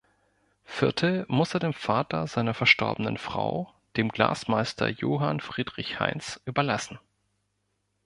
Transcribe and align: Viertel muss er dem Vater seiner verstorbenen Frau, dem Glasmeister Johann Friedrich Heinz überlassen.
Viertel 0.63 1.25
muss 1.29 1.53
er 1.53 1.59
dem 1.59 1.73
Vater 1.73 2.25
seiner 2.25 2.55
verstorbenen 2.55 3.19
Frau, 3.19 3.71
dem 3.97 4.09
Glasmeister 4.09 4.89
Johann 4.89 5.39
Friedrich 5.41 5.99
Heinz 5.99 6.41
überlassen. 6.45 6.97